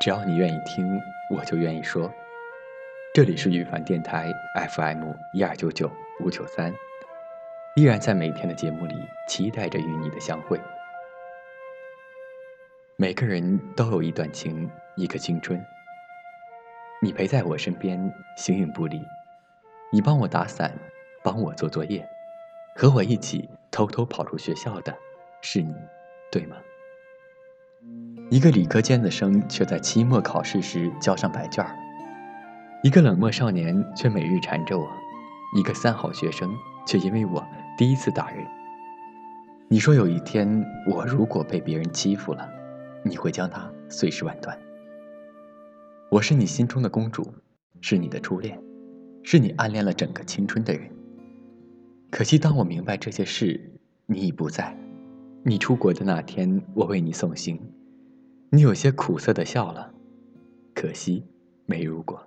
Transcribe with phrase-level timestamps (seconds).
[0.00, 0.98] 只要你愿意听，
[1.28, 2.10] 我就愿意说。
[3.12, 4.32] 这里是羽凡电台
[4.70, 6.72] FM 一二九九五九三，
[7.76, 8.94] 依然在每天的节目里
[9.28, 10.58] 期待着与你的相会。
[12.96, 15.62] 每个人都有一段情，一个青春。
[17.02, 19.04] 你陪在我身边，形影不离。
[19.92, 20.72] 你帮我打伞，
[21.22, 22.08] 帮我做作业，
[22.74, 24.96] 和我一起偷偷跑出学校的，
[25.42, 25.74] 是你，
[26.32, 26.56] 对吗？
[28.30, 31.74] 一个理科尖子生，却在期末考试时交上白卷儿；
[32.80, 34.86] 一个冷漠少年，却每日缠着我；
[35.58, 36.48] 一个三好学生，
[36.86, 37.44] 却因为我
[37.76, 38.46] 第一次打人。
[39.66, 42.48] 你说有一天我如果被别人欺负了，
[43.04, 44.56] 你会将他碎尸万段。
[46.08, 47.34] 我是你心中的公主，
[47.80, 48.56] 是你的初恋，
[49.24, 50.88] 是你暗恋了整个青春的人。
[52.12, 53.72] 可惜当我明白这些事，
[54.06, 54.76] 你已不在。
[55.42, 57.60] 你出国的那天，我为你送行。
[58.52, 59.92] 你有些苦涩的笑了，
[60.74, 61.24] 可惜
[61.66, 62.20] 没如果。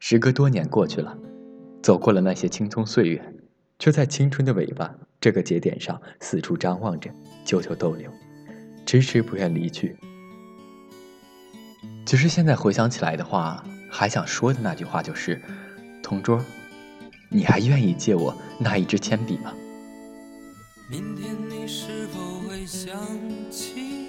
[0.00, 1.16] 时隔多年过去了，
[1.80, 3.34] 走过了那些青葱岁月，
[3.78, 7.08] 却在青春的尾巴这个节点上四处张望着，
[7.44, 8.10] 久久逗留，
[8.84, 9.96] 迟迟不愿离去。
[12.04, 15.40] 只是现在回想起来的话，还想说的那句话就是
[16.02, 16.44] ：“同桌，
[17.30, 19.54] 你还愿意借我那一支铅笔吗？”
[20.90, 22.96] 明天你是否会想
[23.48, 24.08] 起？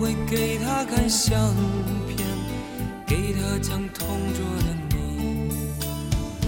[0.00, 1.54] 会给他看相
[2.06, 2.24] 片，
[3.04, 5.50] 给他讲同桌的你。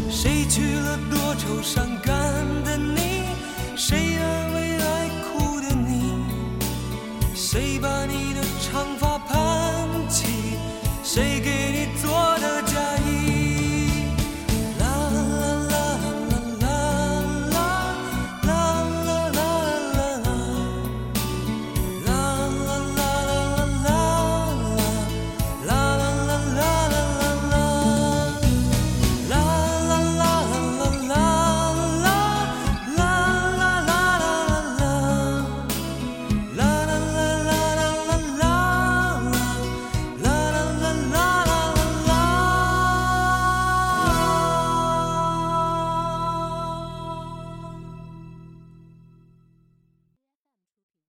[0.08, 2.14] 谁娶了多愁善感
[2.64, 3.24] 的你？
[3.76, 6.24] 谁安慰爱哭的你？
[7.34, 8.29] 谁把你